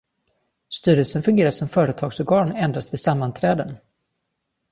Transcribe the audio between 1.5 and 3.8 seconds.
som företagsorgan endast vid sammanträden.